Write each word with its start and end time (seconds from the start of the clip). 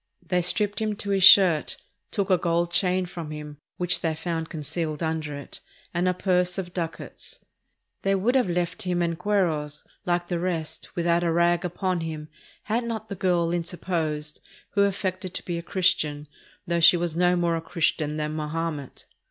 They 0.25 0.41
stripped 0.41 0.81
him 0.81 0.95
to 0.95 1.11
his 1.11 1.23
shirt, 1.23 1.77
took 2.09 2.31
a 2.31 2.37
gold 2.39 2.71
chain 2.73 3.05
from 3.05 3.29
him, 3.29 3.57
which 3.77 4.01
they 4.01 4.15
found 4.15 4.49
concealed 4.49 5.03
under 5.03 5.37
it, 5.37 5.59
and 5.93 6.07
a 6.07 6.13
purse 6.15 6.57
of 6.57 6.73
ducats. 6.73 7.39
They 8.01 8.15
would 8.15 8.33
have 8.33 8.49
left 8.49 8.81
him 8.81 9.03
en 9.03 9.15
cueros, 9.15 9.83
like 10.07 10.27
the 10.27 10.39
rest, 10.39 10.95
without 10.95 11.23
a 11.23 11.31
rag 11.31 11.63
upon 11.63 11.99
him, 12.01 12.29
had 12.63 12.83
not 12.83 13.09
the 13.09 13.15
girl 13.15 13.51
inter 13.51 13.77
posed, 13.77 14.41
who 14.71 14.85
affected 14.85 15.35
to 15.35 15.45
be 15.45 15.59
a 15.59 15.61
Christian, 15.61 16.27
"though 16.65 16.79
she 16.79 16.97
was 16.97 17.15
no 17.15 17.35
more 17.35 17.55
a 17.55 17.61
Christian 17.61 18.17
than 18.17 18.35
Mahomet." 18.35 19.05